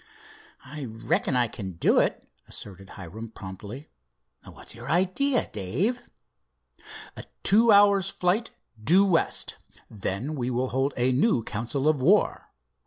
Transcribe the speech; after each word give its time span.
"I 0.65 0.85
reckon 0.85 1.35
I 1.35 1.47
can 1.47 1.73
do 1.73 1.99
it," 1.99 2.27
asserted 2.47 2.89
Hiram 2.97 3.29
promptly. 3.29 3.91
"What's 4.43 4.73
your 4.73 4.89
idea, 4.89 5.47
Dave?" 5.53 6.01
"A 7.15 7.25
two 7.43 7.71
hours' 7.71 8.09
flight, 8.09 8.49
due 8.83 9.05
west. 9.05 9.57
Then 9.91 10.33
we 10.33 10.49
will 10.49 10.69
hold 10.69 10.95
a 10.97 11.11
new 11.11 11.43
council 11.43 11.87
of 11.87 12.01
war. 12.01 12.47